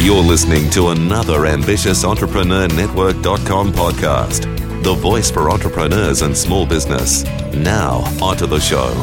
You're 0.00 0.22
listening 0.22 0.70
to 0.70 0.90
another 0.90 1.44
ambitious 1.44 2.04
Entrepreneur 2.04 2.68
Network.com 2.68 3.72
podcast, 3.72 4.42
the 4.84 4.94
voice 4.94 5.28
for 5.28 5.50
entrepreneurs 5.50 6.22
and 6.22 6.36
small 6.36 6.64
business. 6.64 7.24
Now, 7.52 8.04
onto 8.22 8.46
the 8.46 8.60
show. 8.60 8.94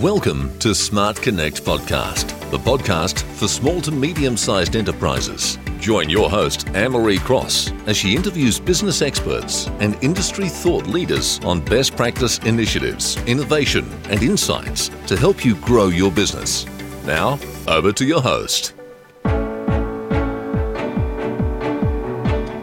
Welcome 0.00 0.58
to 0.60 0.74
Smart 0.74 1.20
Connect 1.20 1.62
Podcast, 1.62 2.50
the 2.50 2.56
podcast 2.56 3.22
for 3.36 3.48
small 3.48 3.82
to 3.82 3.90
medium 3.90 4.34
sized 4.38 4.76
enterprises. 4.76 5.58
Join 5.78 6.08
your 6.08 6.30
host, 6.30 6.68
Anne-Marie 6.70 7.18
Cross, 7.18 7.70
as 7.86 7.98
she 7.98 8.16
interviews 8.16 8.58
business 8.58 9.02
experts 9.02 9.68
and 9.80 10.02
industry 10.02 10.48
thought 10.48 10.86
leaders 10.86 11.38
on 11.40 11.60
best 11.60 11.96
practice 11.96 12.38
initiatives, 12.38 13.18
innovation, 13.24 13.86
and 14.08 14.22
insights 14.22 14.88
to 15.06 15.18
help 15.18 15.44
you 15.44 15.54
grow 15.56 15.88
your 15.88 16.10
business. 16.10 16.64
Now, 17.04 17.38
over 17.68 17.92
to 17.92 18.06
your 18.06 18.22
host. 18.22 18.72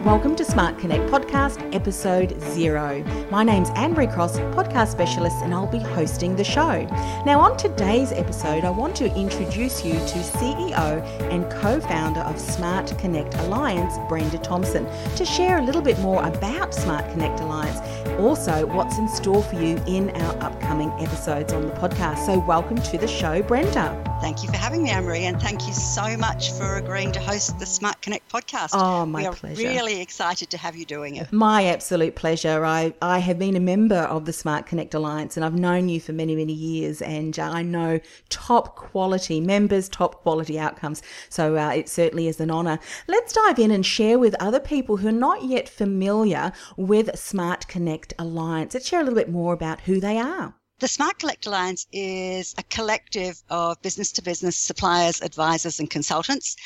Welcome 0.04 0.34
to 0.36 0.46
Smart 0.46 0.78
Connect 0.78 1.10
Podcast, 1.10 1.74
episode 1.74 2.40
zero. 2.40 3.04
My 3.30 3.44
name's 3.44 3.68
Anne-Marie 3.76 4.06
Cross, 4.06 4.38
podcast 4.38 4.92
specialist, 4.92 5.36
and 5.42 5.52
I'll 5.52 5.66
be 5.66 5.78
hosting 5.78 6.36
the 6.36 6.42
show. 6.42 6.84
Now, 7.26 7.38
on 7.40 7.58
today's 7.58 8.10
episode, 8.10 8.64
I 8.64 8.70
want 8.70 8.96
to 8.96 9.14
introduce 9.14 9.84
you 9.84 9.92
to 9.92 9.98
CEO 9.98 11.02
and 11.30 11.52
co 11.52 11.80
founder 11.80 12.20
of 12.20 12.40
Smart 12.40 12.96
Connect 12.98 13.34
Alliance, 13.40 13.98
Brenda 14.08 14.38
Thompson, 14.38 14.86
to 15.16 15.24
share 15.26 15.58
a 15.58 15.62
little 15.62 15.82
bit 15.82 15.98
more 15.98 16.24
about 16.24 16.72
Smart 16.72 17.06
Connect 17.10 17.38
Alliance, 17.40 17.80
also 18.18 18.64
what's 18.64 18.96
in 18.96 19.06
store 19.06 19.42
for 19.42 19.56
you 19.56 19.78
in 19.86 20.08
our 20.22 20.42
upcoming 20.42 20.90
episodes 20.92 21.52
on 21.52 21.66
the 21.66 21.74
podcast. 21.74 22.24
So, 22.24 22.38
welcome 22.38 22.80
to 22.80 22.96
the 22.96 23.06
show, 23.06 23.42
Brenda. 23.42 24.09
Thank 24.20 24.42
you 24.42 24.50
for 24.50 24.58
having 24.58 24.82
me, 24.82 24.90
Anne-Marie, 24.90 25.24
and 25.24 25.40
thank 25.40 25.66
you 25.66 25.72
so 25.72 26.16
much 26.16 26.52
for 26.52 26.76
agreeing 26.76 27.10
to 27.12 27.20
host 27.20 27.58
the 27.58 27.64
Smart 27.64 28.00
Connect 28.02 28.30
podcast. 28.30 28.70
Oh, 28.74 29.06
my 29.06 29.22
we 29.22 29.26
are 29.26 29.32
pleasure. 29.32 29.62
Really 29.62 30.00
excited 30.00 30.50
to 30.50 30.58
have 30.58 30.76
you 30.76 30.84
doing 30.84 31.16
it. 31.16 31.32
My 31.32 31.64
absolute 31.64 32.14
pleasure. 32.14 32.64
I, 32.64 32.92
I 33.00 33.18
have 33.18 33.38
been 33.38 33.56
a 33.56 33.60
member 33.60 33.96
of 33.96 34.26
the 34.26 34.32
Smart 34.32 34.66
Connect 34.66 34.92
Alliance 34.92 35.36
and 35.36 35.44
I've 35.44 35.58
known 35.58 35.88
you 35.88 36.00
for 36.00 36.12
many, 36.12 36.36
many 36.36 36.52
years, 36.52 37.00
and 37.00 37.36
uh, 37.38 37.44
I 37.44 37.62
know 37.62 37.98
top 38.28 38.76
quality 38.76 39.40
members, 39.40 39.88
top 39.88 40.16
quality 40.16 40.58
outcomes. 40.58 41.02
So 41.30 41.56
uh, 41.56 41.70
it 41.70 41.88
certainly 41.88 42.28
is 42.28 42.40
an 42.40 42.50
honour. 42.50 42.78
Let's 43.08 43.32
dive 43.32 43.58
in 43.58 43.70
and 43.70 43.84
share 43.84 44.18
with 44.18 44.36
other 44.38 44.60
people 44.60 44.98
who 44.98 45.08
are 45.08 45.12
not 45.12 45.44
yet 45.44 45.68
familiar 45.68 46.52
with 46.76 47.18
Smart 47.18 47.66
Connect 47.68 48.12
Alliance. 48.18 48.74
Let's 48.74 48.86
share 48.86 49.00
a 49.00 49.02
little 49.02 49.18
bit 49.18 49.30
more 49.30 49.54
about 49.54 49.80
who 49.80 49.98
they 49.98 50.18
are. 50.18 50.54
The 50.80 50.88
Smart 50.88 51.18
Connect 51.18 51.44
Alliance 51.44 51.86
is 51.92 52.54
a 52.56 52.62
collective 52.62 53.42
of 53.50 53.82
business 53.82 54.12
to 54.12 54.22
business 54.22 54.56
suppliers, 54.56 55.20
advisors, 55.20 55.78
and 55.78 55.90
consultants. 55.90 56.56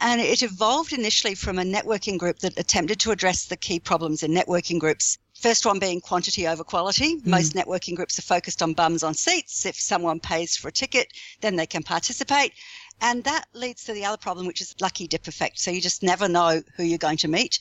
And 0.00 0.20
it 0.20 0.42
evolved 0.42 0.92
initially 0.92 1.36
from 1.36 1.56
a 1.56 1.62
networking 1.62 2.18
group 2.18 2.40
that 2.40 2.58
attempted 2.58 2.98
to 3.00 3.12
address 3.12 3.44
the 3.44 3.56
key 3.56 3.78
problems 3.78 4.24
in 4.24 4.32
networking 4.32 4.80
groups. 4.80 5.18
First 5.34 5.64
one 5.64 5.78
being 5.78 6.00
quantity 6.00 6.48
over 6.48 6.64
quality. 6.64 7.18
Hmm. 7.18 7.30
Most 7.30 7.52
networking 7.54 7.94
groups 7.94 8.18
are 8.18 8.22
focused 8.22 8.60
on 8.60 8.72
bums 8.72 9.04
on 9.04 9.14
seats. 9.14 9.64
If 9.64 9.80
someone 9.80 10.18
pays 10.18 10.56
for 10.56 10.66
a 10.66 10.72
ticket, 10.72 11.06
then 11.40 11.54
they 11.54 11.66
can 11.66 11.84
participate. 11.84 12.54
And 13.00 13.22
that 13.22 13.44
leads 13.54 13.84
to 13.84 13.92
the 13.92 14.04
other 14.04 14.16
problem, 14.16 14.48
which 14.48 14.60
is 14.60 14.74
lucky 14.80 15.06
dip 15.06 15.28
effect. 15.28 15.60
So 15.60 15.70
you 15.70 15.80
just 15.80 16.02
never 16.02 16.26
know 16.26 16.60
who 16.76 16.82
you're 16.82 16.98
going 16.98 17.18
to 17.18 17.28
meet. 17.28 17.60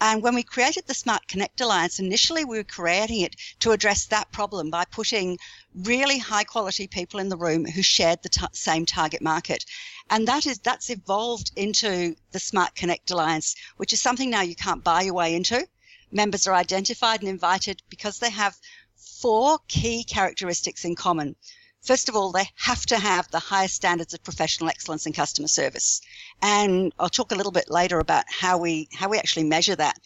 And 0.00 0.22
when 0.22 0.34
we 0.34 0.42
created 0.42 0.86
the 0.86 0.94
Smart 0.94 1.26
Connect 1.28 1.60
Alliance, 1.60 1.98
initially 1.98 2.44
we 2.44 2.58
were 2.58 2.64
creating 2.64 3.20
it 3.20 3.36
to 3.60 3.70
address 3.70 4.06
that 4.06 4.32
problem 4.32 4.68
by 4.68 4.84
putting 4.84 5.38
really 5.74 6.18
high 6.18 6.44
quality 6.44 6.86
people 6.86 7.20
in 7.20 7.28
the 7.28 7.36
room 7.36 7.64
who 7.64 7.82
shared 7.82 8.22
the 8.22 8.28
t- 8.28 8.46
same 8.52 8.86
target 8.86 9.22
market. 9.22 9.64
And 10.10 10.26
that 10.28 10.46
is, 10.46 10.58
that's 10.58 10.90
evolved 10.90 11.52
into 11.56 12.16
the 12.32 12.40
Smart 12.40 12.74
Connect 12.74 13.10
Alliance, 13.10 13.54
which 13.76 13.92
is 13.92 14.02
something 14.02 14.30
now 14.30 14.42
you 14.42 14.56
can't 14.56 14.84
buy 14.84 15.02
your 15.02 15.14
way 15.14 15.34
into. 15.34 15.66
Members 16.10 16.46
are 16.46 16.54
identified 16.54 17.20
and 17.20 17.28
invited 17.28 17.82
because 17.88 18.18
they 18.18 18.30
have 18.30 18.56
four 18.96 19.58
key 19.68 20.04
characteristics 20.04 20.84
in 20.84 20.96
common. 20.96 21.36
First 21.84 22.08
of 22.08 22.16
all, 22.16 22.32
they 22.32 22.48
have 22.54 22.86
to 22.86 22.98
have 22.98 23.30
the 23.30 23.38
highest 23.38 23.74
standards 23.74 24.14
of 24.14 24.24
professional 24.24 24.70
excellence 24.70 25.04
in 25.04 25.12
customer 25.12 25.48
service. 25.48 26.00
And 26.40 26.94
I'll 26.98 27.10
talk 27.10 27.30
a 27.30 27.34
little 27.34 27.52
bit 27.52 27.70
later 27.70 27.98
about 27.98 28.24
how 28.26 28.56
we, 28.56 28.88
how 28.94 29.10
we 29.10 29.18
actually 29.18 29.44
measure 29.44 29.76
that. 29.76 30.00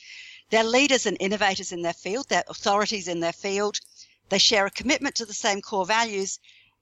They're 0.50 0.64
leaders 0.64 1.06
and 1.06 1.16
innovators 1.20 1.70
in 1.70 1.82
their 1.82 1.92
field. 1.92 2.26
They're 2.28 2.42
authorities 2.48 3.06
in 3.06 3.20
their 3.20 3.32
field. 3.32 3.78
They 4.28 4.38
share 4.38 4.66
a 4.66 4.72
commitment 4.72 5.14
to 5.16 5.24
the 5.24 5.32
same 5.32 5.62
core 5.62 5.86
values. 5.86 6.40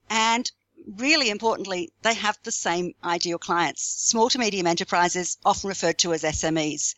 And 0.08 0.50
really 0.86 1.28
importantly, 1.28 1.92
they 2.00 2.14
have 2.14 2.38
the 2.42 2.52
same 2.52 2.94
ideal 3.04 3.36
clients. 3.36 3.82
Small 3.82 4.30
to 4.30 4.38
medium 4.38 4.66
enterprises, 4.66 5.36
often 5.44 5.68
referred 5.68 5.98
to 5.98 6.14
as 6.14 6.22
SMEs. 6.22 6.94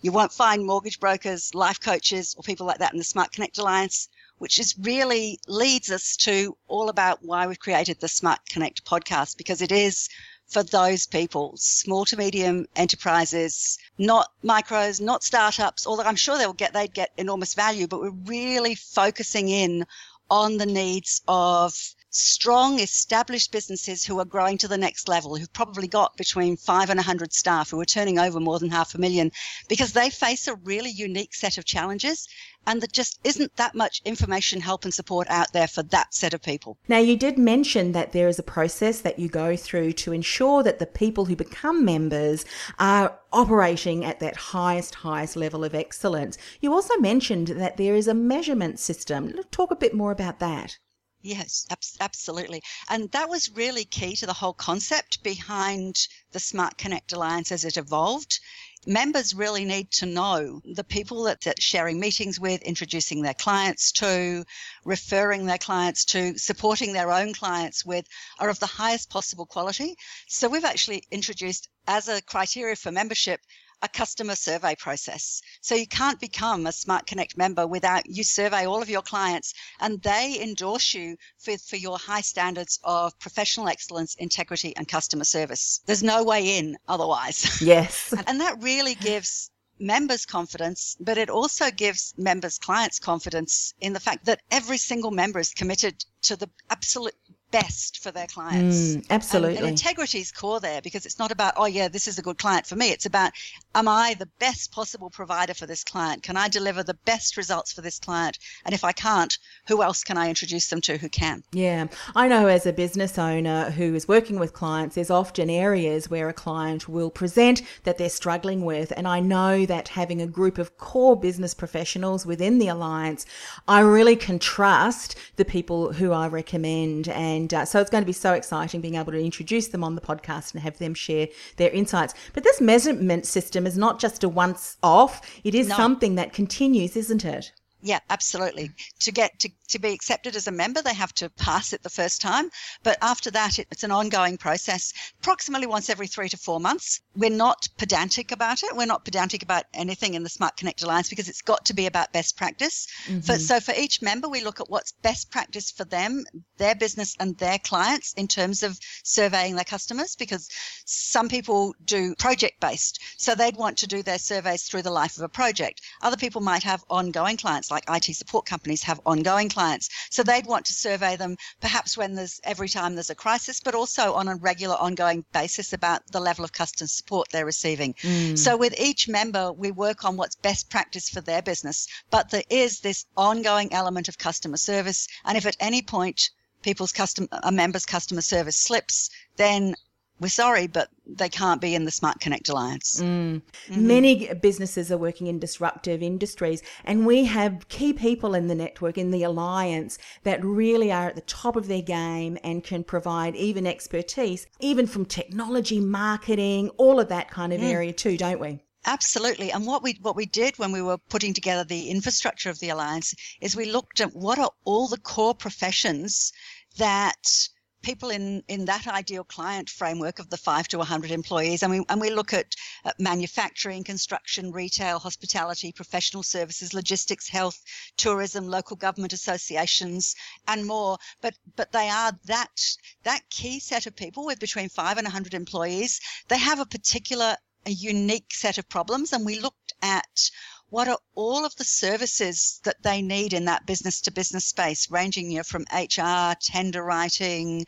You 0.00 0.12
won't 0.12 0.32
find 0.32 0.64
mortgage 0.64 0.98
brokers, 0.98 1.54
life 1.54 1.78
coaches, 1.78 2.34
or 2.38 2.42
people 2.42 2.64
like 2.64 2.78
that 2.78 2.92
in 2.92 2.98
the 2.98 3.04
Smart 3.04 3.32
Connect 3.32 3.58
Alliance 3.58 4.08
which 4.38 4.58
is 4.58 4.74
really 4.78 5.38
leads 5.46 5.90
us 5.90 6.16
to 6.16 6.56
all 6.66 6.88
about 6.88 7.22
why 7.22 7.46
we've 7.46 7.58
created 7.58 8.00
the 8.00 8.08
Smart 8.08 8.40
Connect 8.48 8.84
podcast 8.84 9.36
because 9.36 9.62
it 9.62 9.72
is 9.72 10.08
for 10.46 10.62
those 10.62 11.06
people, 11.06 11.54
small 11.56 12.04
to 12.04 12.16
medium 12.16 12.66
enterprises, 12.76 13.78
not 13.98 14.30
micros, 14.44 15.00
not 15.00 15.24
startups, 15.24 15.86
although 15.86 16.02
I'm 16.02 16.16
sure 16.16 16.36
they'll 16.36 16.52
get 16.52 16.72
they'd 16.72 16.92
get 16.92 17.12
enormous 17.16 17.54
value, 17.54 17.86
but 17.86 18.00
we're 18.00 18.10
really 18.10 18.74
focusing 18.74 19.48
in 19.48 19.86
on 20.30 20.56
the 20.56 20.66
needs 20.66 21.22
of 21.28 21.74
strong 22.16 22.78
established 22.78 23.50
businesses 23.50 24.04
who 24.04 24.18
are 24.20 24.24
growing 24.24 24.56
to 24.58 24.68
the 24.68 24.78
next 24.78 25.08
level, 25.08 25.36
who've 25.36 25.52
probably 25.52 25.88
got 25.88 26.16
between 26.16 26.56
five 26.56 26.88
and 26.88 27.00
a 27.00 27.02
hundred 27.02 27.32
staff 27.32 27.70
who 27.70 27.80
are 27.80 27.84
turning 27.84 28.18
over 28.18 28.38
more 28.38 28.58
than 28.58 28.70
half 28.70 28.94
a 28.94 28.98
million 28.98 29.32
because 29.68 29.92
they 29.92 30.10
face 30.10 30.46
a 30.46 30.54
really 30.56 30.90
unique 30.90 31.34
set 31.34 31.58
of 31.58 31.64
challenges 31.64 32.28
and 32.66 32.80
there 32.80 32.88
just 32.90 33.18
isn't 33.24 33.56
that 33.56 33.74
much 33.74 34.00
information, 34.04 34.60
help, 34.60 34.84
and 34.84 34.94
support 34.94 35.26
out 35.28 35.52
there 35.52 35.68
for 35.68 35.82
that 35.82 36.14
set 36.14 36.34
of 36.34 36.42
people. 36.42 36.78
Now, 36.88 36.98
you 36.98 37.16
did 37.16 37.36
mention 37.36 37.92
that 37.92 38.12
there 38.12 38.28
is 38.28 38.38
a 38.38 38.44
process 38.44 39.00
that 39.00 39.18
you 39.18 39.28
go 39.28 39.56
through 39.56 39.92
to 39.92 40.12
ensure 40.12 40.62
that 40.62 40.78
the 40.78 40.86
people 40.86 41.26
who 41.26 41.36
become 41.36 41.84
members 41.84 42.44
are 42.78 43.18
operating 43.32 44.04
at 44.04 44.20
that 44.20 44.36
highest, 44.36 44.94
highest 44.96 45.36
level 45.36 45.64
of 45.64 45.74
excellence. 45.74 46.38
You 46.60 46.72
also 46.72 46.96
mentioned 46.98 47.48
that 47.48 47.76
there 47.76 47.96
is 47.96 48.08
a 48.08 48.14
measurement 48.14 48.78
system. 48.78 49.34
Talk 49.50 49.70
a 49.70 49.76
bit 49.76 49.94
more 49.94 50.12
about 50.12 50.38
that. 50.38 50.78
Yes, 51.24 51.66
absolutely. 52.00 52.62
And 52.90 53.10
that 53.12 53.30
was 53.30 53.50
really 53.50 53.86
key 53.86 54.14
to 54.16 54.26
the 54.26 54.34
whole 54.34 54.52
concept 54.52 55.22
behind 55.22 56.06
the 56.32 56.38
Smart 56.38 56.76
Connect 56.76 57.14
Alliance 57.14 57.50
as 57.50 57.64
it 57.64 57.78
evolved 57.78 58.40
members 58.86 59.34
really 59.34 59.64
need 59.64 59.90
to 59.90 60.06
know 60.06 60.60
the 60.64 60.84
people 60.84 61.22
that 61.24 61.40
they're 61.40 61.54
sharing 61.58 61.98
meetings 61.98 62.38
with, 62.38 62.60
introducing 62.62 63.22
their 63.22 63.34
clients 63.34 63.92
to, 63.92 64.44
referring 64.84 65.46
their 65.46 65.58
clients 65.58 66.04
to, 66.04 66.36
supporting 66.38 66.92
their 66.92 67.10
own 67.10 67.32
clients 67.32 67.84
with 67.84 68.06
are 68.38 68.50
of 68.50 68.58
the 68.60 68.66
highest 68.66 69.08
possible 69.08 69.46
quality. 69.46 69.96
So 70.28 70.48
we've 70.48 70.64
actually 70.64 71.04
introduced 71.10 71.68
as 71.86 72.08
a 72.08 72.20
criteria 72.20 72.76
for 72.76 72.92
membership 72.92 73.40
a 73.82 73.88
customer 73.88 74.34
survey 74.34 74.74
process. 74.76 75.42
So 75.60 75.74
you 75.74 75.86
can't 75.86 76.20
become 76.20 76.66
a 76.66 76.72
Smart 76.72 77.06
Connect 77.06 77.36
member 77.36 77.66
without 77.66 78.06
you 78.06 78.24
survey 78.24 78.66
all 78.66 78.82
of 78.82 78.90
your 78.90 79.02
clients 79.02 79.54
and 79.80 80.00
they 80.02 80.38
endorse 80.40 80.94
you 80.94 81.16
for, 81.38 81.56
for 81.58 81.76
your 81.76 81.98
high 81.98 82.20
standards 82.20 82.78
of 82.84 83.18
professional 83.18 83.68
excellence, 83.68 84.14
integrity, 84.16 84.74
and 84.76 84.88
customer 84.88 85.24
service. 85.24 85.80
There's 85.86 86.02
no 86.02 86.24
way 86.24 86.58
in 86.58 86.76
otherwise. 86.88 87.60
Yes. 87.64 88.12
and 88.26 88.40
that 88.40 88.62
really 88.62 88.94
gives 88.94 89.50
members 89.78 90.26
confidence, 90.26 90.96
but 91.00 91.18
it 91.18 91.30
also 91.30 91.70
gives 91.70 92.14
members 92.16 92.58
clients 92.58 92.98
confidence 92.98 93.74
in 93.80 93.92
the 93.92 94.00
fact 94.00 94.26
that 94.26 94.40
every 94.50 94.78
single 94.78 95.10
member 95.10 95.38
is 95.38 95.52
committed 95.52 96.04
to 96.22 96.36
the 96.36 96.48
absolute 96.70 97.14
best 97.54 98.02
for 98.02 98.10
their 98.10 98.26
clients. 98.26 98.96
Mm, 98.96 99.06
absolutely. 99.10 99.56
And, 99.58 99.66
and 99.66 99.68
integrity 99.68 100.18
is 100.18 100.32
core 100.32 100.58
there 100.58 100.82
because 100.82 101.06
it's 101.06 101.20
not 101.20 101.30
about, 101.30 101.54
oh, 101.56 101.66
yeah, 101.66 101.86
this 101.86 102.08
is 102.08 102.18
a 102.18 102.22
good 102.22 102.36
client 102.36 102.66
for 102.66 102.74
me. 102.74 102.90
It's 102.90 103.06
about, 103.06 103.30
am 103.76 103.86
I 103.86 104.14
the 104.14 104.28
best 104.40 104.72
possible 104.72 105.08
provider 105.08 105.54
for 105.54 105.64
this 105.64 105.84
client? 105.84 106.24
Can 106.24 106.36
I 106.36 106.48
deliver 106.48 106.82
the 106.82 106.98
best 107.04 107.36
results 107.36 107.72
for 107.72 107.80
this 107.80 108.00
client? 108.00 108.40
And 108.64 108.74
if 108.74 108.82
I 108.82 108.90
can't, 108.90 109.38
who 109.68 109.84
else 109.84 110.02
can 110.02 110.18
I 110.18 110.28
introduce 110.28 110.68
them 110.68 110.80
to 110.80 110.96
who 110.96 111.08
can? 111.08 111.44
Yeah. 111.52 111.86
I 112.16 112.26
know 112.26 112.48
as 112.48 112.66
a 112.66 112.72
business 112.72 113.18
owner 113.18 113.70
who 113.70 113.94
is 113.94 114.08
working 114.08 114.40
with 114.40 114.52
clients, 114.52 114.96
there's 114.96 115.10
often 115.10 115.48
areas 115.48 116.10
where 116.10 116.28
a 116.28 116.32
client 116.32 116.88
will 116.88 117.10
present 117.10 117.62
that 117.84 117.98
they're 117.98 118.08
struggling 118.08 118.64
with. 118.64 118.92
And 118.96 119.06
I 119.06 119.20
know 119.20 119.64
that 119.66 119.88
having 119.88 120.20
a 120.20 120.26
group 120.26 120.58
of 120.58 120.76
core 120.76 121.16
business 121.16 121.54
professionals 121.54 122.26
within 122.26 122.58
the 122.58 122.66
Alliance, 122.66 123.26
I 123.68 123.78
really 123.78 124.16
can 124.16 124.40
trust 124.40 125.14
the 125.36 125.44
people 125.44 125.92
who 125.92 126.10
I 126.10 126.26
recommend 126.26 127.08
and 127.08 127.43
and 127.44 127.52
uh, 127.52 127.64
so 127.66 127.78
it's 127.78 127.90
going 127.90 128.00
to 128.02 128.06
be 128.06 128.12
so 128.14 128.32
exciting 128.32 128.80
being 128.80 128.94
able 128.94 129.12
to 129.12 129.22
introduce 129.22 129.68
them 129.68 129.84
on 129.84 129.94
the 129.96 130.00
podcast 130.00 130.54
and 130.54 130.62
have 130.62 130.78
them 130.78 130.94
share 130.94 131.28
their 131.58 131.68
insights. 131.70 132.14
But 132.32 132.42
this 132.42 132.58
measurement 132.58 133.26
system 133.26 133.66
is 133.66 133.76
not 133.76 134.00
just 134.00 134.24
a 134.24 134.30
once 134.30 134.78
off, 134.82 135.20
it 135.44 135.54
is 135.54 135.68
No. 135.68 135.76
something 135.76 136.14
that 136.14 136.32
continues, 136.32 136.96
isn't 136.96 137.22
it? 137.22 137.52
Yeah, 137.84 138.00
absolutely. 138.08 138.70
To 139.00 139.12
get 139.12 139.38
to, 139.40 139.50
to 139.68 139.78
be 139.78 139.92
accepted 139.92 140.36
as 140.36 140.46
a 140.46 140.50
member, 140.50 140.80
they 140.80 140.94
have 140.94 141.12
to 141.16 141.28
pass 141.28 141.74
it 141.74 141.82
the 141.82 141.90
first 141.90 142.22
time. 142.22 142.48
But 142.82 142.96
after 143.02 143.30
that, 143.32 143.58
it, 143.58 143.68
it's 143.70 143.82
an 143.84 143.90
ongoing 143.90 144.38
process, 144.38 144.94
approximately 145.20 145.66
once 145.66 145.90
every 145.90 146.06
three 146.06 146.30
to 146.30 146.38
four 146.38 146.60
months. 146.60 147.02
We're 147.14 147.28
not 147.28 147.68
pedantic 147.76 148.32
about 148.32 148.62
it. 148.62 148.74
We're 148.74 148.86
not 148.86 149.04
pedantic 149.04 149.42
about 149.42 149.64
anything 149.74 150.14
in 150.14 150.22
the 150.22 150.30
Smart 150.30 150.56
Connect 150.56 150.82
Alliance 150.82 151.10
because 151.10 151.28
it's 151.28 151.42
got 151.42 151.66
to 151.66 151.74
be 151.74 151.84
about 151.84 152.10
best 152.10 152.38
practice. 152.38 152.86
Mm-hmm. 153.06 153.20
For, 153.20 153.38
so 153.38 153.60
for 153.60 153.74
each 153.76 154.00
member, 154.00 154.30
we 154.30 154.42
look 154.42 154.60
at 154.60 154.70
what's 154.70 154.92
best 155.02 155.30
practice 155.30 155.70
for 155.70 155.84
them, 155.84 156.24
their 156.56 156.74
business, 156.74 157.14
and 157.20 157.36
their 157.36 157.58
clients 157.58 158.14
in 158.14 158.28
terms 158.28 158.62
of 158.62 158.78
surveying 159.02 159.56
their 159.56 159.64
customers 159.64 160.16
because 160.16 160.48
some 160.86 161.28
people 161.28 161.74
do 161.84 162.14
project 162.14 162.60
based. 162.60 162.98
So 163.18 163.34
they'd 163.34 163.56
want 163.56 163.76
to 163.78 163.86
do 163.86 164.02
their 164.02 164.18
surveys 164.18 164.62
through 164.62 164.82
the 164.82 164.90
life 164.90 165.18
of 165.18 165.22
a 165.22 165.28
project. 165.28 165.82
Other 166.00 166.16
people 166.16 166.40
might 166.40 166.62
have 166.62 166.82
ongoing 166.88 167.36
clients 167.36 167.70
like 167.74 167.84
IT 167.88 168.14
support 168.14 168.46
companies 168.46 168.84
have 168.84 169.00
ongoing 169.04 169.48
clients. 169.48 169.88
So 170.10 170.22
they'd 170.22 170.46
want 170.46 170.66
to 170.66 170.72
survey 170.72 171.16
them 171.16 171.36
perhaps 171.60 171.96
when 171.96 172.14
there's 172.14 172.40
every 172.44 172.68
time 172.68 172.94
there's 172.94 173.10
a 173.10 173.14
crisis, 173.14 173.60
but 173.60 173.74
also 173.74 174.14
on 174.14 174.28
a 174.28 174.36
regular 174.36 174.76
ongoing 174.76 175.24
basis 175.32 175.72
about 175.72 176.06
the 176.12 176.20
level 176.20 176.44
of 176.44 176.52
customer 176.52 176.86
support 176.86 177.28
they're 177.30 177.44
receiving. 177.44 177.94
Mm. 177.94 178.38
So 178.38 178.56
with 178.56 178.78
each 178.78 179.08
member, 179.08 179.52
we 179.52 179.70
work 179.72 180.04
on 180.04 180.16
what's 180.16 180.36
best 180.36 180.70
practice 180.70 181.08
for 181.08 181.20
their 181.20 181.42
business, 181.42 181.88
but 182.10 182.30
there 182.30 182.44
is 182.48 182.80
this 182.80 183.06
ongoing 183.16 183.72
element 183.72 184.08
of 184.08 184.18
customer 184.18 184.56
service. 184.56 185.08
And 185.24 185.36
if 185.36 185.46
at 185.46 185.56
any 185.58 185.82
point 185.82 186.30
people's 186.62 186.92
custom 186.92 187.28
a 187.30 187.52
member's 187.52 187.86
customer 187.86 188.22
service 188.22 188.56
slips, 188.56 189.10
then 189.36 189.74
we're 190.20 190.28
sorry, 190.28 190.66
but 190.66 190.88
they 191.06 191.28
can't 191.28 191.60
be 191.60 191.74
in 191.74 191.84
the 191.84 191.90
Smart 191.90 192.20
Connect 192.20 192.48
Alliance. 192.48 193.00
Mm. 193.00 193.42
Mm-hmm. 193.68 193.86
Many 193.86 194.34
businesses 194.34 194.90
are 194.92 194.98
working 194.98 195.26
in 195.26 195.38
disruptive 195.38 196.02
industries, 196.02 196.62
and 196.84 197.04
we 197.04 197.24
have 197.24 197.68
key 197.68 197.92
people 197.92 198.34
in 198.34 198.46
the 198.46 198.54
network, 198.54 198.96
in 198.96 199.10
the 199.10 199.22
alliance, 199.24 199.98
that 200.22 200.44
really 200.44 200.92
are 200.92 201.08
at 201.08 201.16
the 201.16 201.20
top 201.22 201.56
of 201.56 201.66
their 201.66 201.82
game 201.82 202.38
and 202.44 202.62
can 202.62 202.84
provide 202.84 203.34
even 203.34 203.66
expertise, 203.66 204.46
even 204.60 204.86
from 204.86 205.04
technology, 205.04 205.80
marketing, 205.80 206.70
all 206.76 207.00
of 207.00 207.08
that 207.08 207.30
kind 207.30 207.52
of 207.52 207.60
mm. 207.60 207.70
area 207.70 207.92
too, 207.92 208.16
don't 208.16 208.40
we? 208.40 208.60
Absolutely. 208.86 209.50
And 209.50 209.66
what 209.66 209.82
we 209.82 209.98
what 210.02 210.14
we 210.14 210.26
did 210.26 210.58
when 210.58 210.70
we 210.70 210.82
were 210.82 210.98
putting 210.98 211.32
together 211.32 211.64
the 211.64 211.88
infrastructure 211.88 212.50
of 212.50 212.58
the 212.60 212.68
alliance 212.68 213.14
is 213.40 213.56
we 213.56 213.64
looked 213.64 214.00
at 214.00 214.14
what 214.14 214.38
are 214.38 214.50
all 214.64 214.88
the 214.88 214.98
core 214.98 215.34
professions 215.34 216.32
that 216.76 217.48
people 217.84 218.10
in, 218.10 218.42
in 218.48 218.64
that 218.64 218.88
ideal 218.88 219.22
client 219.22 219.68
framework 219.68 220.18
of 220.18 220.30
the 220.30 220.36
five 220.36 220.66
to 220.68 220.78
100 220.78 221.10
employees. 221.10 221.62
And 221.62 221.70
we, 221.70 221.84
and 221.88 222.00
we 222.00 222.10
look 222.10 222.32
at, 222.32 222.54
at 222.84 222.98
manufacturing, 222.98 223.84
construction, 223.84 224.50
retail, 224.50 224.98
hospitality, 224.98 225.70
professional 225.70 226.22
services, 226.22 226.74
logistics, 226.74 227.28
health, 227.28 227.60
tourism, 227.96 228.48
local 228.48 228.76
government 228.76 229.12
associations, 229.12 230.16
and 230.48 230.66
more. 230.66 230.98
But, 231.20 231.34
but 231.56 231.70
they 231.72 231.88
are 231.88 232.12
that, 232.24 232.60
that 233.04 233.28
key 233.30 233.60
set 233.60 233.86
of 233.86 233.94
people 233.94 234.24
with 234.24 234.40
between 234.40 234.68
five 234.70 234.96
and 234.96 235.04
100 235.04 235.34
employees. 235.34 236.00
They 236.28 236.38
have 236.38 236.60
a 236.60 236.66
particular, 236.66 237.36
a 237.66 237.70
unique 237.70 238.32
set 238.32 238.58
of 238.58 238.68
problems. 238.68 239.12
And 239.12 239.24
we 239.24 239.40
looked 239.40 239.74
at 239.82 240.30
what 240.74 240.88
are 240.88 240.98
all 241.14 241.44
of 241.44 241.54
the 241.54 241.64
services 241.64 242.60
that 242.64 242.82
they 242.82 243.00
need 243.00 243.32
in 243.32 243.44
that 243.44 243.64
business 243.64 244.00
to 244.00 244.10
business 244.10 244.46
space, 244.46 244.90
ranging 244.90 245.30
you 245.30 245.36
know, 245.36 245.44
from 245.44 245.64
HR, 245.72 246.34
tender 246.40 246.82
writing, 246.82 247.64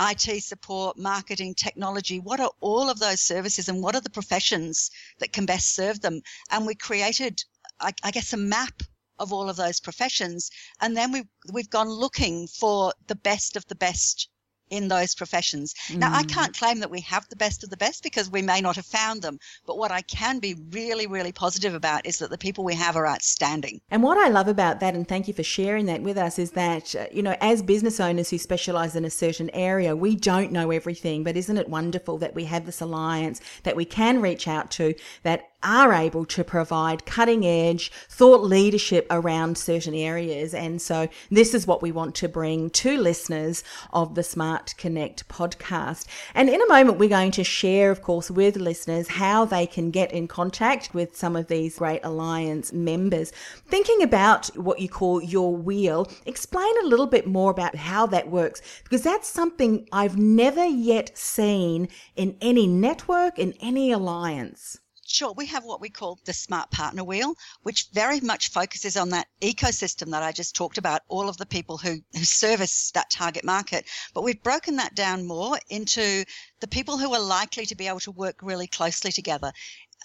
IT 0.00 0.42
support, 0.42 0.96
marketing, 0.96 1.54
technology. 1.54 2.18
What 2.18 2.40
are 2.40 2.50
all 2.60 2.88
of 2.88 3.00
those 3.00 3.20
services 3.20 3.68
and 3.68 3.82
what 3.82 3.94
are 3.94 4.00
the 4.00 4.08
professions 4.08 4.90
that 5.18 5.30
can 5.30 5.44
best 5.44 5.74
serve 5.74 6.00
them? 6.00 6.22
And 6.50 6.66
we 6.66 6.74
created, 6.74 7.44
I, 7.80 7.92
I 8.02 8.10
guess, 8.12 8.32
a 8.32 8.38
map 8.38 8.82
of 9.18 9.30
all 9.30 9.50
of 9.50 9.56
those 9.56 9.78
professions. 9.78 10.50
And 10.80 10.96
then 10.96 11.12
we, 11.12 11.24
we've 11.52 11.68
gone 11.68 11.90
looking 11.90 12.46
for 12.46 12.94
the 13.08 13.16
best 13.16 13.56
of 13.56 13.66
the 13.66 13.74
best 13.74 14.30
in 14.70 14.88
those 14.88 15.14
professions. 15.14 15.74
Mm. 15.88 15.98
Now, 15.98 16.14
I 16.14 16.22
mm. 16.22 16.30
can't 16.30 16.56
claim 16.56 16.80
that 16.80 16.90
we 16.90 17.00
have 17.02 17.28
the 17.28 17.36
best 17.36 17.64
of 17.64 17.70
the 17.70 17.76
best 17.76 18.02
because 18.02 18.30
we 18.30 18.42
may 18.42 18.60
not 18.60 18.76
have 18.76 18.86
found 18.86 19.22
them, 19.22 19.38
but 19.66 19.78
what 19.78 19.90
I 19.90 20.02
can 20.02 20.38
be 20.38 20.56
really, 20.70 21.06
really 21.06 21.32
positive 21.32 21.74
about 21.74 22.06
is 22.06 22.18
that 22.18 22.30
the 22.30 22.38
people 22.38 22.64
we 22.64 22.74
have 22.74 22.96
are 22.96 23.06
outstanding. 23.06 23.80
And 23.90 24.02
what 24.02 24.18
I 24.18 24.28
love 24.28 24.48
about 24.48 24.80
that, 24.80 24.94
and 24.94 25.06
thank 25.06 25.28
you 25.28 25.34
for 25.34 25.42
sharing 25.42 25.86
that 25.86 26.02
with 26.02 26.16
us, 26.16 26.38
is 26.38 26.52
that, 26.52 26.94
uh, 26.94 27.06
you 27.12 27.22
know, 27.22 27.36
as 27.40 27.62
business 27.62 28.00
owners 28.00 28.30
who 28.30 28.38
specialize 28.38 28.96
in 28.96 29.04
a 29.04 29.10
certain 29.10 29.50
area, 29.50 29.94
we 29.96 30.16
don't 30.16 30.52
know 30.52 30.70
everything, 30.70 31.24
but 31.24 31.36
isn't 31.36 31.56
it 31.56 31.68
wonderful 31.68 32.18
that 32.18 32.34
we 32.34 32.44
have 32.44 32.66
this 32.66 32.80
alliance 32.80 33.40
that 33.62 33.76
we 33.76 33.84
can 33.84 34.20
reach 34.20 34.46
out 34.48 34.70
to 34.72 34.94
that 35.22 35.50
are 35.62 35.92
able 35.92 36.24
to 36.24 36.44
provide 36.44 37.04
cutting 37.06 37.44
edge 37.44 37.90
thought 38.08 38.42
leadership 38.42 39.06
around 39.10 39.58
certain 39.58 39.94
areas. 39.94 40.54
And 40.54 40.80
so 40.80 41.08
this 41.30 41.54
is 41.54 41.66
what 41.66 41.82
we 41.82 41.92
want 41.92 42.14
to 42.16 42.28
bring 42.28 42.70
to 42.70 42.96
listeners 42.96 43.64
of 43.92 44.14
the 44.14 44.22
Smart 44.22 44.74
Connect 44.78 45.28
podcast. 45.28 46.06
And 46.34 46.48
in 46.48 46.60
a 46.60 46.68
moment, 46.68 46.98
we're 46.98 47.08
going 47.08 47.32
to 47.32 47.44
share, 47.44 47.90
of 47.90 48.02
course, 48.02 48.30
with 48.30 48.56
listeners 48.56 49.08
how 49.08 49.44
they 49.44 49.66
can 49.66 49.90
get 49.90 50.12
in 50.12 50.28
contact 50.28 50.94
with 50.94 51.16
some 51.16 51.36
of 51.36 51.48
these 51.48 51.78
great 51.78 52.04
Alliance 52.04 52.72
members. 52.72 53.32
Thinking 53.66 54.02
about 54.02 54.46
what 54.56 54.80
you 54.80 54.88
call 54.88 55.22
your 55.22 55.54
wheel, 55.54 56.10
explain 56.26 56.72
a 56.82 56.86
little 56.86 57.06
bit 57.06 57.26
more 57.26 57.50
about 57.50 57.74
how 57.74 58.06
that 58.06 58.30
works, 58.30 58.62
because 58.84 59.02
that's 59.02 59.28
something 59.28 59.88
I've 59.92 60.16
never 60.16 60.64
yet 60.64 61.16
seen 61.16 61.88
in 62.16 62.36
any 62.40 62.66
network, 62.66 63.38
in 63.38 63.54
any 63.60 63.92
alliance. 63.92 64.78
Sure, 65.10 65.32
we 65.32 65.46
have 65.46 65.64
what 65.64 65.80
we 65.80 65.88
call 65.88 66.18
the 66.26 66.34
Smart 66.34 66.70
Partner 66.70 67.02
Wheel, 67.02 67.34
which 67.62 67.88
very 67.94 68.20
much 68.20 68.50
focuses 68.50 68.94
on 68.94 69.08
that 69.08 69.26
ecosystem 69.40 70.10
that 70.10 70.22
I 70.22 70.32
just 70.32 70.54
talked 70.54 70.76
about, 70.76 71.00
all 71.08 71.30
of 71.30 71.38
the 71.38 71.46
people 71.46 71.78
who, 71.78 72.02
who 72.12 72.24
service 72.24 72.90
that 72.90 73.08
target 73.08 73.42
market. 73.42 73.88
But 74.12 74.20
we've 74.20 74.42
broken 74.42 74.76
that 74.76 74.94
down 74.94 75.26
more 75.26 75.58
into 75.70 76.26
the 76.60 76.68
people 76.68 76.98
who 76.98 77.14
are 77.14 77.22
likely 77.22 77.64
to 77.64 77.74
be 77.74 77.88
able 77.88 78.00
to 78.00 78.10
work 78.10 78.42
really 78.42 78.66
closely 78.66 79.10
together. 79.10 79.50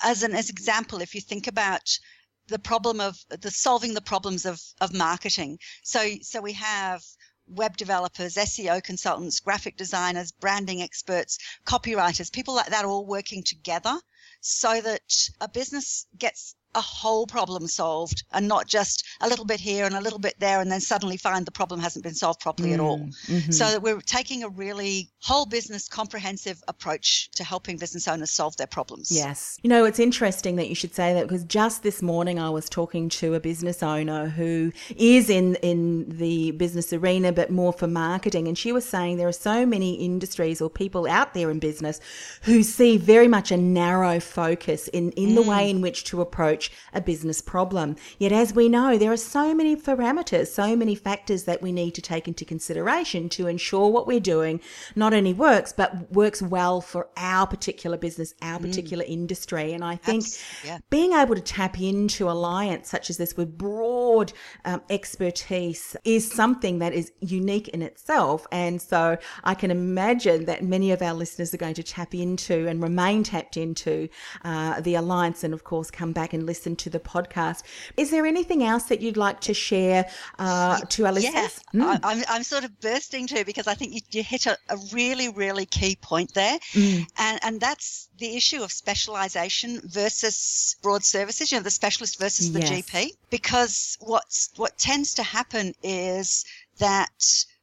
As 0.01 0.23
an 0.23 0.33
as 0.33 0.49
example, 0.49 1.01
if 1.01 1.13
you 1.13 1.19
think 1.19 1.47
about 1.47 1.99
the 2.47 2.57
problem 2.57 3.01
of 3.01 3.25
the 3.27 3.51
solving 3.51 3.95
the 3.95 4.01
problems 4.01 4.45
of, 4.45 4.61
of 4.79 4.93
marketing. 4.93 5.59
So 5.83 6.15
so 6.21 6.39
we 6.39 6.53
have 6.53 7.03
web 7.45 7.75
developers, 7.75 8.35
SEO 8.35 8.81
consultants, 8.81 9.41
graphic 9.41 9.75
designers, 9.75 10.31
branding 10.31 10.81
experts, 10.81 11.39
copywriters, 11.65 12.31
people 12.31 12.55
like 12.55 12.67
that 12.67 12.85
all 12.85 13.05
working 13.05 13.43
together 13.43 13.99
so 14.43 14.81
that 14.81 15.01
a 15.41 15.47
business 15.47 16.05
gets 16.17 16.55
a 16.75 16.81
whole 16.81 17.27
problem 17.27 17.67
solved 17.67 18.23
and 18.31 18.47
not 18.47 18.67
just 18.67 19.05
a 19.21 19.29
little 19.29 19.45
bit 19.45 19.59
here 19.59 19.85
and 19.85 19.95
a 19.95 20.01
little 20.01 20.19
bit 20.19 20.35
there 20.39 20.59
and 20.59 20.71
then 20.71 20.81
suddenly 20.81 21.17
find 21.17 21.45
the 21.45 21.51
problem 21.51 21.79
hasn't 21.79 22.03
been 22.03 22.13
solved 22.13 22.39
properly 22.39 22.69
mm, 22.69 22.75
at 22.75 22.79
all. 22.79 22.99
Mm-hmm. 22.99 23.51
So 23.51 23.65
that 23.65 23.81
we're 23.81 24.01
taking 24.01 24.43
a 24.43 24.49
really 24.49 25.09
whole 25.21 25.45
business 25.45 25.87
comprehensive 25.87 26.61
approach 26.67 27.29
to 27.31 27.43
helping 27.43 27.77
business 27.77 28.07
owners 28.07 28.31
solve 28.31 28.57
their 28.57 28.67
problems. 28.67 29.11
Yes. 29.11 29.57
You 29.63 29.69
know, 29.69 29.85
it's 29.85 29.99
interesting 29.99 30.55
that 30.57 30.69
you 30.69 30.75
should 30.75 30.93
say 30.93 31.13
that 31.13 31.27
because 31.27 31.43
just 31.43 31.83
this 31.83 32.01
morning 32.01 32.39
I 32.39 32.49
was 32.49 32.69
talking 32.69 33.09
to 33.09 33.33
a 33.35 33.39
business 33.39 33.83
owner 33.83 34.27
who 34.27 34.71
is 34.95 35.29
in 35.29 35.55
in 35.55 36.09
the 36.09 36.51
business 36.51 36.91
arena 36.93 37.31
but 37.31 37.49
more 37.49 37.73
for 37.73 37.87
marketing 37.87 38.47
and 38.47 38.57
she 38.57 38.71
was 38.71 38.85
saying 38.85 39.17
there 39.17 39.27
are 39.27 39.31
so 39.31 39.65
many 39.65 39.93
industries 39.95 40.61
or 40.61 40.69
people 40.69 41.07
out 41.07 41.33
there 41.33 41.49
in 41.49 41.59
business 41.59 41.99
who 42.43 42.63
see 42.63 42.97
very 42.97 43.27
much 43.27 43.51
a 43.51 43.57
narrow 43.57 44.19
focus 44.19 44.87
in 44.89 45.11
in 45.11 45.29
mm. 45.29 45.35
the 45.35 45.41
way 45.41 45.69
in 45.69 45.81
which 45.81 46.03
to 46.05 46.21
approach 46.21 46.62
approach 46.63 46.71
a 46.93 47.01
business 47.01 47.41
problem. 47.41 47.95
Yet, 48.19 48.31
as 48.31 48.53
we 48.53 48.69
know, 48.69 48.97
there 48.97 49.11
are 49.11 49.17
so 49.17 49.53
many 49.53 49.75
parameters, 49.75 50.47
so 50.47 50.75
many 50.75 50.95
factors 50.95 51.43
that 51.45 51.61
we 51.61 51.71
need 51.71 51.95
to 51.95 52.01
take 52.01 52.27
into 52.27 52.45
consideration 52.45 53.29
to 53.29 53.47
ensure 53.47 53.89
what 53.89 54.07
we're 54.07 54.19
doing 54.19 54.59
not 54.95 55.13
only 55.13 55.33
works, 55.33 55.73
but 55.73 56.11
works 56.11 56.41
well 56.41 56.81
for 56.81 57.07
our 57.17 57.47
particular 57.47 57.97
business, 57.97 58.33
our 58.41 58.59
mm. 58.59 58.61
particular 58.61 59.05
industry. 59.07 59.73
And 59.73 59.83
I 59.83 59.95
think 59.95 60.25
yeah. 60.63 60.79
being 60.89 61.13
able 61.13 61.35
to 61.35 61.41
tap 61.41 61.79
into 61.79 62.29
alliance 62.29 62.89
such 62.89 63.09
as 63.09 63.17
this 63.17 63.35
with 63.35 63.57
broad 63.57 64.33
um, 64.65 64.81
expertise 64.89 65.95
is 66.03 66.29
something 66.31 66.79
that 66.79 66.93
is 66.93 67.11
unique 67.19 67.69
in 67.69 67.81
itself. 67.81 68.45
And 68.51 68.81
so 68.81 69.17
I 69.43 69.55
can 69.55 69.71
imagine 69.71 70.45
that 70.45 70.63
many 70.63 70.91
of 70.91 71.01
our 71.01 71.13
listeners 71.13 71.53
are 71.53 71.57
going 71.57 71.75
to 71.75 71.83
tap 71.83 72.13
into 72.13 72.67
and 72.67 72.81
remain 72.83 73.23
tapped 73.23 73.57
into 73.57 74.09
uh, 74.43 74.81
the 74.81 74.95
alliance 74.95 75.43
and, 75.43 75.53
of 75.53 75.63
course, 75.63 75.89
come 75.89 76.13
back 76.13 76.33
and 76.33 76.45
listen 76.45 76.52
listen 76.53 76.75
to 76.75 76.87
the 76.87 76.99
podcast. 76.99 77.63
Is 77.97 78.11
there 78.11 78.27
anything 78.27 78.63
else 78.63 78.83
that 78.83 79.01
you'd 79.01 79.17
like 79.17 79.39
to 79.41 79.55
share 79.55 80.07
uh, 80.37 80.79
to 80.93 81.07
our 81.07 81.11
listeners? 81.11 81.33
Yes, 81.33 81.61
mm. 81.73 81.99
I'm, 82.03 82.23
I'm 82.29 82.43
sort 82.43 82.63
of 82.63 82.79
bursting 82.79 83.25
too 83.25 83.43
because 83.43 83.65
I 83.65 83.73
think 83.73 83.95
you, 83.95 84.01
you 84.11 84.21
hit 84.21 84.45
a, 84.45 84.55
a, 84.69 84.77
really, 84.91 85.29
really 85.29 85.65
key 85.65 85.95
point 85.95 86.35
there. 86.35 86.59
Mm. 86.73 87.07
And, 87.17 87.39
and 87.41 87.59
that's 87.59 88.07
the 88.19 88.35
issue 88.37 88.61
of 88.61 88.71
specialization 88.71 89.81
versus 89.83 90.75
broad 90.83 91.03
services, 91.03 91.51
you 91.51 91.57
know, 91.57 91.63
the 91.63 91.71
specialist 91.71 92.19
versus 92.19 92.53
the 92.53 92.59
yes. 92.59 92.69
GP. 92.69 93.09
Because 93.31 93.97
what's, 94.01 94.51
what 94.55 94.77
tends 94.77 95.15
to 95.15 95.23
happen 95.23 95.73
is 95.81 96.45
that 96.77 97.09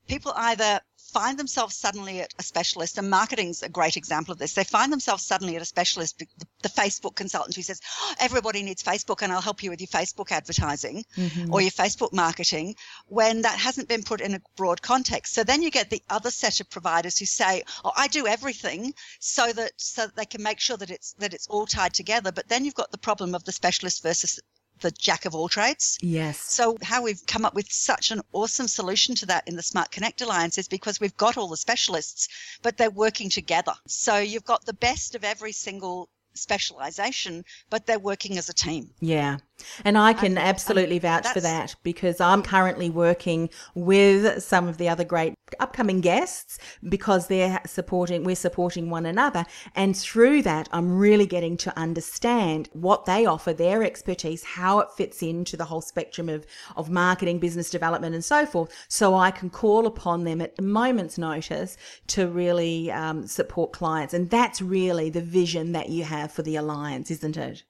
people 0.09 0.33
either 0.35 0.81
find 1.13 1.39
themselves 1.39 1.77
suddenly 1.77 2.21
at 2.21 2.35
a 2.39 2.43
specialist, 2.43 2.99
and 2.99 3.11
marketing's 3.11 3.63
a 3.63 3.69
great 3.69 3.97
example 3.97 4.33
of 4.33 4.39
this. 4.39 4.55
They 4.55 4.65
find 4.65 4.93
themselves 4.93 5.25
suddenly 5.25 5.57
at 5.57 5.63
a 5.63 5.67
specialist, 5.67 6.19
the, 6.19 6.27
the 6.63 6.69
Facebook 6.69 7.15
consultant 7.15 7.57
who 7.57 7.63
says, 7.63 7.81
oh, 8.01 8.15
everybody 8.21 8.63
needs 8.63 8.83
Facebook 8.83 9.23
and 9.23 9.33
I'll 9.33 9.41
help 9.41 9.63
you 9.63 9.71
with 9.71 9.81
your 9.81 9.89
Facebook 9.89 10.33
advertising 10.33 11.05
mm-hmm. 11.17 11.53
or 11.53 11.61
your 11.61 11.71
Facebook 11.71 12.13
marketing, 12.13 12.77
when 13.07 13.43
that 13.43 13.59
hasn't 13.59 13.89
been 13.89 14.03
put 14.03 14.21
in 14.21 14.35
a 14.35 14.41
broad 14.57 14.83
context. 14.83 15.35
So 15.35 15.45
then 15.45 15.63
you 15.63 15.71
get 15.71 15.91
the 15.91 16.03
other 16.09 16.31
set 16.31 16.61
of 16.61 16.71
providers 16.71 17.19
who 17.19 17.27
say, 17.27 17.63
oh, 17.85 17.93
I 17.97 18.09
do 18.09 18.27
everything 18.27 18.95
so 19.19 19.53
that 19.53 19.73
so 19.77 20.07
that 20.07 20.17
they 20.17 20.27
can 20.27 20.43
make 20.43 20.61
sure 20.61 20.77
that 20.77 20.91
it's 20.91 21.13
that 21.15 21.35
it's 21.35 21.49
all 21.49 21.67
tied 21.67 21.95
together. 21.95 22.33
But 22.33 22.49
then 22.49 22.65
you've 22.65 22.75
got 22.75 22.91
the 22.91 22.99
problem 22.99 23.35
of 23.35 23.45
the 23.45 23.53
specialist 23.53 24.03
versus 24.03 24.41
the 24.81 24.91
jack 24.91 25.25
of 25.25 25.35
all 25.35 25.49
trades. 25.49 25.99
Yes. 26.01 26.41
So 26.41 26.77
how 26.83 27.03
we've 27.03 27.25
come 27.27 27.45
up 27.45 27.55
with 27.55 27.71
such 27.71 28.11
an 28.11 28.21
awesome 28.33 28.69
solution 28.69 29.15
to 29.17 29.27
that 29.27 29.47
in 29.47 29.57
the 29.57 29.63
Smart 29.63 29.91
Connect 29.91 30.21
Alliance 30.21 30.59
is 30.59 30.69
because 30.69 31.01
we've 31.01 31.17
got 31.17 31.37
all 31.37 31.49
the 31.49 31.57
specialists, 31.57 32.29
but 32.63 32.77
they're 32.77 32.91
working 32.91 33.31
together. 33.31 33.73
So 33.87 34.19
you've 34.19 34.45
got 34.45 34.65
the 34.65 34.75
best 34.75 35.15
of 35.15 35.25
every 35.25 35.53
single 35.53 36.09
specialization, 36.35 37.45
but 37.71 37.87
they're 37.87 37.99
working 37.99 38.39
as 38.39 38.49
a 38.49 38.55
team. 38.55 38.91
Yeah. 39.01 39.39
And 39.85 39.99
I 39.99 40.13
can 40.13 40.39
um, 40.39 40.45
absolutely 40.45 40.99
vouch 40.99 41.27
for 41.29 41.41
that 41.41 41.75
because 41.83 42.21
I'm 42.21 42.43
currently 42.43 42.91
working 42.91 43.51
with 43.75 44.43
some 44.43 44.69
of 44.69 44.79
the 44.79 44.89
other 44.89 45.05
great 45.05 45.35
upcoming 45.59 46.01
guests 46.01 46.59
because 46.89 47.27
they're 47.27 47.61
supporting, 47.67 48.25
we're 48.25 48.37
supporting 48.37 48.91
one 48.91 49.07
another. 49.07 49.45
And 49.75 49.97
through 49.97 50.43
that, 50.43 50.69
I'm 50.73 50.97
really 50.97 51.27
getting 51.27 51.57
to 51.59 51.79
understand 51.79 52.69
what 52.73 53.05
they 53.05 53.27
offer, 53.27 53.53
their 53.53 53.83
expertise, 53.83 54.45
how 54.45 54.79
it 54.81 54.93
fits 54.93 55.23
into 55.23 55.57
the 55.57 55.65
whole 55.65 55.81
spectrum 55.81 56.29
of, 56.29 56.47
of 56.77 56.91
marketing, 56.91 57.39
business 57.39 57.71
development, 57.71 58.15
and 58.15 58.25
so 58.25 58.47
forth. 58.47 58.73
So 58.89 59.15
I 59.15 59.31
can 59.31 59.51
call 59.51 59.87
upon 59.87 60.25
them 60.25 60.41
at 60.41 60.55
a 60.59 60.63
moment's 60.63 61.19
notice 61.19 61.77
to 62.09 62.29
really 62.29 62.91
um, 62.91 63.27
support 63.27 63.73
clients. 63.73 64.15
And 64.15 64.31
that's 64.31 64.63
really 64.63 65.11
the 65.11 65.23
vision 65.23 65.73
that 65.73 65.89
you 65.89 66.05
have 66.05 66.33
for 66.33 66.43
the 66.43 66.57
Alliance, 66.57 67.11
isn't 67.11 67.37
it? 67.37 67.65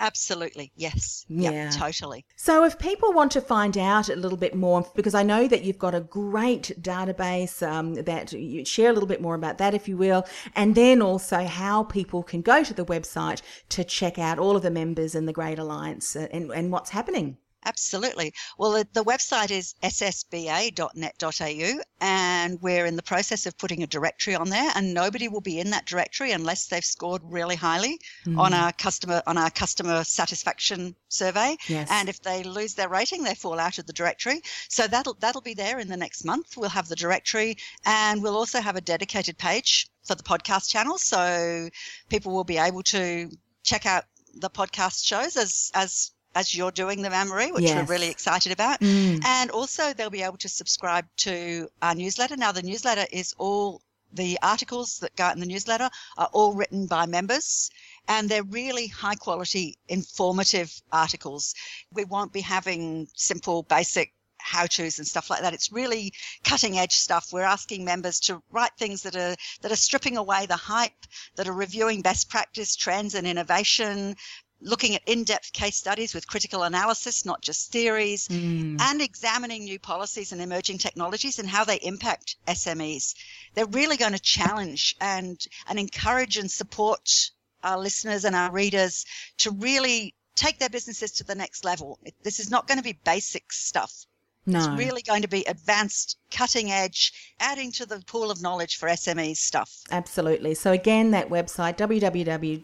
Absolutely. 0.00 0.72
Yes. 0.76 1.26
Yeah. 1.28 1.50
Yep, 1.50 1.72
totally. 1.74 2.24
So 2.34 2.64
if 2.64 2.78
people 2.78 3.12
want 3.12 3.30
to 3.32 3.40
find 3.40 3.76
out 3.76 4.08
a 4.08 4.16
little 4.16 4.38
bit 4.38 4.54
more, 4.54 4.90
because 4.96 5.14
I 5.14 5.22
know 5.22 5.46
that 5.46 5.62
you've 5.62 5.78
got 5.78 5.94
a 5.94 6.00
great 6.00 6.72
database 6.80 7.64
um, 7.64 7.94
that 7.94 8.32
you 8.32 8.64
share 8.64 8.88
a 8.90 8.92
little 8.94 9.06
bit 9.06 9.20
more 9.20 9.34
about 9.34 9.58
that, 9.58 9.74
if 9.74 9.86
you 9.86 9.98
will, 9.98 10.26
and 10.56 10.74
then 10.74 11.02
also 11.02 11.44
how 11.44 11.84
people 11.84 12.22
can 12.22 12.40
go 12.40 12.64
to 12.64 12.72
the 12.72 12.86
website 12.86 13.42
to 13.68 13.84
check 13.84 14.18
out 14.18 14.38
all 14.38 14.56
of 14.56 14.62
the 14.62 14.70
members 14.70 15.14
in 15.14 15.26
the 15.26 15.34
Great 15.34 15.58
Alliance 15.58 16.16
uh, 16.16 16.28
and, 16.32 16.50
and 16.50 16.72
what's 16.72 16.90
happening. 16.90 17.36
Absolutely. 17.64 18.32
Well, 18.58 18.84
the, 18.92 19.04
website 19.04 19.50
is 19.50 19.74
ssba.net.au, 19.82 21.80
and 22.00 22.62
we're 22.62 22.86
in 22.86 22.96
the 22.96 23.02
process 23.02 23.44
of 23.46 23.58
putting 23.58 23.82
a 23.82 23.86
directory 23.86 24.34
on 24.34 24.48
there. 24.48 24.70
And 24.74 24.94
nobody 24.94 25.28
will 25.28 25.42
be 25.42 25.60
in 25.60 25.70
that 25.70 25.84
directory 25.84 26.32
unless 26.32 26.66
they've 26.66 26.84
scored 26.84 27.22
really 27.24 27.56
highly 27.56 28.00
mm. 28.24 28.38
on 28.38 28.54
our 28.54 28.72
customer 28.72 29.22
on 29.26 29.36
our 29.36 29.50
customer 29.50 30.04
satisfaction 30.04 30.94
survey. 31.08 31.56
Yes. 31.68 31.88
And 31.90 32.08
if 32.08 32.22
they 32.22 32.42
lose 32.44 32.74
their 32.74 32.88
rating, 32.88 33.24
they 33.24 33.34
fall 33.34 33.58
out 33.58 33.78
of 33.78 33.86
the 33.86 33.92
directory. 33.92 34.42
So 34.68 34.86
that'll 34.86 35.14
that'll 35.20 35.42
be 35.42 35.54
there 35.54 35.78
in 35.78 35.88
the 35.88 35.96
next 35.96 36.24
month. 36.24 36.56
We'll 36.56 36.70
have 36.70 36.88
the 36.88 36.96
directory, 36.96 37.58
and 37.84 38.22
we'll 38.22 38.36
also 38.36 38.60
have 38.60 38.76
a 38.76 38.80
dedicated 38.80 39.36
page 39.36 39.90
for 40.04 40.14
the 40.14 40.22
podcast 40.22 40.70
channel, 40.70 40.98
so 40.98 41.68
people 42.08 42.32
will 42.32 42.44
be 42.44 42.58
able 42.58 42.82
to 42.84 43.30
check 43.62 43.84
out 43.86 44.04
the 44.34 44.50
podcast 44.50 45.04
shows 45.04 45.36
as 45.36 45.70
as 45.74 46.12
as 46.34 46.54
you're 46.54 46.70
doing 46.70 47.02
the 47.02 47.12
Anne-Marie, 47.12 47.52
which 47.52 47.64
yes. 47.64 47.76
we're 47.76 47.92
really 47.92 48.10
excited 48.10 48.52
about. 48.52 48.80
Mm. 48.80 49.24
And 49.24 49.50
also 49.50 49.92
they'll 49.92 50.10
be 50.10 50.22
able 50.22 50.38
to 50.38 50.48
subscribe 50.48 51.06
to 51.18 51.68
our 51.82 51.94
newsletter. 51.94 52.36
Now 52.36 52.52
the 52.52 52.62
newsletter 52.62 53.06
is 53.12 53.34
all 53.38 53.82
the 54.12 54.38
articles 54.42 54.98
that 54.98 55.14
go 55.16 55.24
out 55.24 55.34
in 55.34 55.40
the 55.40 55.46
newsletter 55.46 55.88
are 56.18 56.28
all 56.32 56.54
written 56.54 56.86
by 56.86 57.06
members 57.06 57.70
and 58.08 58.28
they're 58.28 58.42
really 58.42 58.88
high 58.88 59.14
quality, 59.14 59.78
informative 59.88 60.72
articles. 60.92 61.54
We 61.92 62.04
won't 62.04 62.32
be 62.32 62.40
having 62.40 63.08
simple, 63.14 63.62
basic 63.62 64.12
how 64.42 64.66
to's 64.66 64.98
and 64.98 65.06
stuff 65.06 65.30
like 65.30 65.42
that. 65.42 65.54
It's 65.54 65.70
really 65.70 66.12
cutting 66.44 66.78
edge 66.78 66.94
stuff. 66.94 67.28
We're 67.32 67.42
asking 67.42 67.84
members 67.84 68.20
to 68.20 68.42
write 68.50 68.72
things 68.78 69.02
that 69.02 69.14
are 69.14 69.36
that 69.60 69.70
are 69.70 69.76
stripping 69.76 70.16
away 70.16 70.46
the 70.46 70.56
hype, 70.56 71.06
that 71.36 71.46
are 71.46 71.52
reviewing 71.52 72.00
best 72.02 72.30
practice 72.30 72.74
trends 72.74 73.14
and 73.14 73.26
innovation, 73.26 74.16
looking 74.60 74.94
at 74.94 75.02
in-depth 75.06 75.52
case 75.52 75.76
studies 75.76 76.14
with 76.14 76.26
critical 76.26 76.62
analysis, 76.62 77.24
not 77.24 77.40
just 77.42 77.72
theories, 77.72 78.28
mm. 78.28 78.80
and 78.80 79.00
examining 79.00 79.64
new 79.64 79.78
policies 79.78 80.32
and 80.32 80.40
emerging 80.40 80.78
technologies 80.78 81.38
and 81.38 81.48
how 81.48 81.64
they 81.64 81.76
impact 81.76 82.36
SMEs. 82.46 83.14
They're 83.54 83.66
really 83.66 83.96
going 83.96 84.12
to 84.12 84.18
challenge 84.18 84.96
and, 85.00 85.38
and 85.68 85.78
encourage 85.78 86.36
and 86.36 86.50
support 86.50 87.30
our 87.62 87.78
listeners 87.78 88.24
and 88.24 88.34
our 88.34 88.50
readers 88.50 89.04
to 89.38 89.50
really 89.50 90.14
take 90.34 90.58
their 90.58 90.68
businesses 90.68 91.12
to 91.12 91.24
the 91.24 91.34
next 91.34 91.64
level. 91.64 91.98
This 92.22 92.40
is 92.40 92.50
not 92.50 92.66
going 92.66 92.78
to 92.78 92.84
be 92.84 92.98
basic 93.04 93.52
stuff. 93.52 94.06
No. 94.46 94.58
It's 94.58 94.68
really 94.68 95.02
going 95.02 95.20
to 95.20 95.28
be 95.28 95.44
advanced, 95.44 96.16
cutting 96.30 96.70
edge, 96.72 97.12
adding 97.40 97.70
to 97.72 97.84
the 97.84 98.00
pool 98.06 98.30
of 98.30 98.40
knowledge 98.40 98.76
for 98.76 98.88
SMEs 98.88 99.36
stuff. 99.36 99.70
Absolutely. 99.90 100.54
So 100.54 100.72
again, 100.72 101.10
that 101.10 101.28
website 101.28 101.76
www.ssba.net.au, 101.76 102.60